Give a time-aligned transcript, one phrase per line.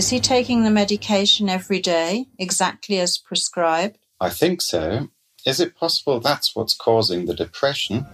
[0.00, 3.98] Is he taking the medication every day, exactly as prescribed?
[4.18, 5.08] I think so.
[5.44, 8.06] Is it possible that's what's causing the depression?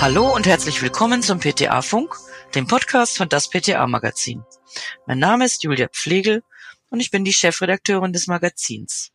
[0.00, 2.16] Hallo und herzlich willkommen zum PTA Funk,
[2.56, 4.42] dem Podcast von das PTA Magazin.
[5.06, 6.42] Mein Name ist Julia Pflegel
[6.90, 9.12] und ich bin die Chefredakteurin des Magazins.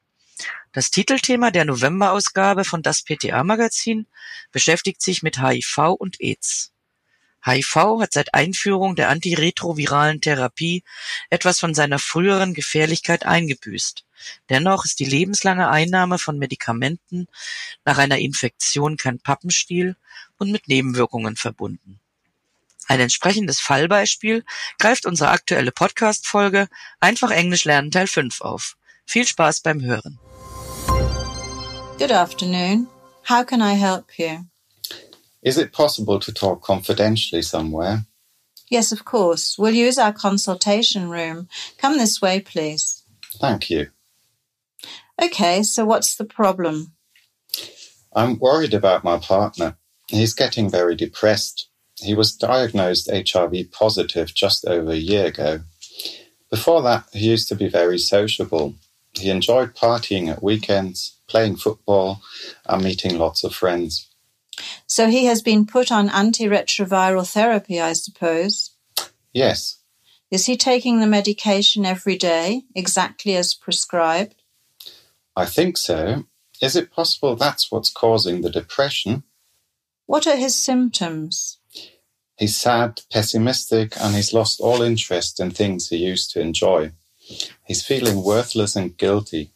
[0.72, 4.08] Das Titelthema der Novemberausgabe von das PTA Magazin
[4.54, 6.72] beschäftigt sich mit HIV und AIDS.
[7.46, 10.84] HIV hat seit Einführung der antiretroviralen Therapie
[11.30, 14.06] etwas von seiner früheren Gefährlichkeit eingebüßt.
[14.50, 17.28] Dennoch ist die lebenslange Einnahme von Medikamenten
[17.86, 19.96] nach einer Infektion kein Pappenstiel
[20.38, 22.00] und mit Nebenwirkungen verbunden.
[22.88, 24.44] Ein entsprechendes Fallbeispiel
[24.80, 26.68] greift unsere aktuelle Podcast-Folge
[27.00, 28.78] Einfach Englisch lernen Teil 5 auf.
[29.06, 30.20] Viel Spaß beim Hören.
[32.00, 32.88] Good afternoon.
[33.28, 34.49] How can I help you?
[35.42, 38.06] Is it possible to talk confidentially somewhere?
[38.70, 39.58] Yes, of course.
[39.58, 41.48] We'll use our consultation room.
[41.78, 43.04] Come this way, please.
[43.40, 43.88] Thank you.
[45.22, 46.94] Okay, so what's the problem?
[48.14, 49.78] I'm worried about my partner.
[50.08, 51.70] He's getting very depressed.
[51.96, 55.62] He was diagnosed HIV positive just over a year ago.
[56.50, 58.76] Before that, he used to be very sociable.
[59.14, 62.22] He enjoyed partying at weekends, playing football,
[62.66, 64.09] and meeting lots of friends.
[64.88, 68.72] So he has been put on antiretroviral therapy, I suppose.
[69.34, 69.78] Yes,
[70.32, 74.36] Is he taking the medication every day, exactly as prescribed?
[75.36, 76.26] I think so.
[76.62, 79.24] Is it possible that's what's causing the depression?
[80.06, 81.58] What are his symptoms?
[82.38, 86.92] He's sad, pessimistic, and he's lost all interest in things he used to enjoy.
[87.66, 89.52] He's feeling worthless and guilty.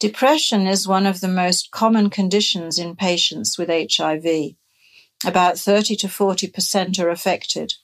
[0.00, 4.54] Depression is one of the most common conditions in patients with HIV.
[5.26, 7.74] About 30 to 40% are affected.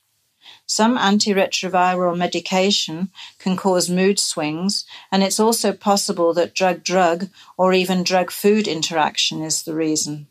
[0.64, 7.74] Some antiretroviral medication can cause mood swings, and it's also possible that drug drug or
[7.74, 10.27] even drug food interaction is the reason.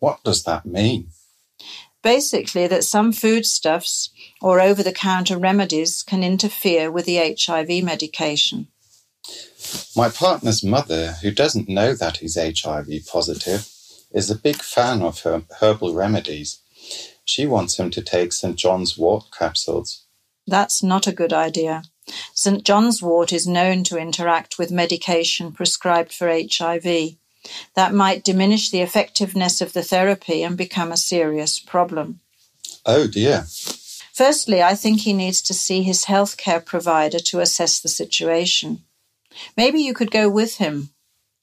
[0.00, 1.10] What does that mean?
[2.02, 4.10] Basically, that some foodstuffs
[4.42, 8.66] or over the counter remedies can interfere with the HIV medication.
[9.96, 13.68] My partner's mother, who doesn't know that he's HIV positive,
[14.12, 16.60] is a big fan of her herbal remedies.
[17.24, 18.56] She wants him to take St.
[18.56, 20.04] John's wort capsules.
[20.46, 21.82] That's not a good idea.
[22.34, 22.64] St.
[22.64, 27.14] John's wort is known to interact with medication prescribed for HIV.
[27.74, 32.20] That might diminish the effectiveness of the therapy and become a serious problem.
[32.84, 33.46] Oh dear.
[34.12, 38.82] Firstly, I think he needs to see his healthcare provider to assess the situation.
[39.56, 40.90] Maybe you could go with him.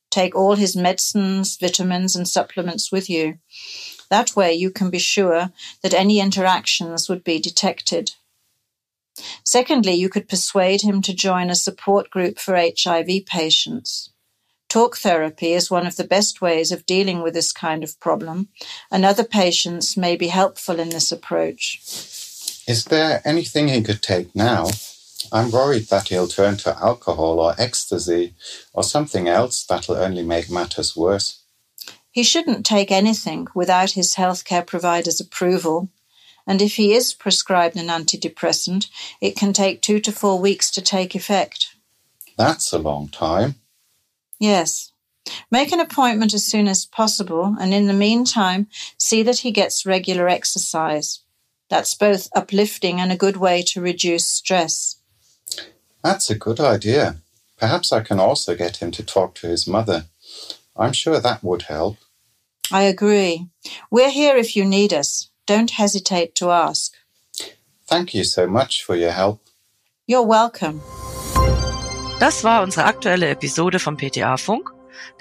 [0.10, 3.40] Take all his medicines, vitamins, and supplements with you.
[4.10, 8.12] That way you can be sure that any interactions would be detected.
[9.44, 14.12] Secondly, you could persuade him to join a support group for HIV patients.
[14.70, 18.50] Talk therapy is one of the best ways of dealing with this kind of problem,
[18.92, 21.80] and other patients may be helpful in this approach.
[22.68, 24.68] Is there anything he could take now?
[25.32, 28.34] I'm worried that he'll turn to alcohol or ecstasy
[28.74, 31.44] or something else that'll only make matters worse.
[32.12, 35.90] He shouldn't take anything without his healthcare provider's approval.
[36.48, 38.88] And if he is prescribed an antidepressant,
[39.22, 41.76] it can take two to four weeks to take effect.
[42.38, 43.56] That's a long time.
[44.40, 44.92] Yes.
[45.52, 48.68] Make an appointment as soon as possible, and in the meantime,
[48.98, 51.20] see that he gets regular exercise.
[51.70, 54.97] That's both uplifting and a good way to reduce stress.
[56.04, 57.18] That's a good idea.
[57.58, 60.06] Perhaps I can also get him to talk to his mother.
[60.76, 61.98] I'm sure that would help.
[62.72, 63.48] I agree.
[63.90, 65.30] We're here if you need us.
[65.48, 66.94] Don't hesitate to ask.
[67.88, 69.40] Thank you so much for your help.
[70.06, 70.82] You're welcome.
[72.20, 74.72] Das war unsere aktuelle Episode vom PTA Funk,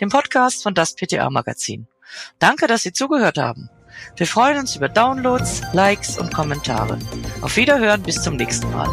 [0.00, 1.86] dem Podcast von das PTA Magazin.
[2.38, 3.68] Danke, dass Sie zugehört haben.
[4.16, 6.98] Wir freuen uns über Downloads, Likes und Kommentare.
[7.42, 8.88] Auf Wiederhören bis zum nächsten Mal.